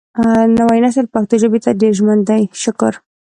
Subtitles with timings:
[0.57, 2.93] نوی نسل پښتو ژبې ته ډېر ژمن دی شکر